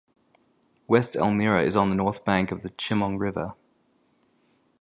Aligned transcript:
West 0.87 1.15
Elmira 1.15 1.63
is 1.63 1.75
on 1.75 1.89
the 1.89 1.95
north 1.95 2.25
bank 2.25 2.49
of 2.51 2.63
the 2.63 2.71
Chemung 2.71 3.19
River. 3.19 3.53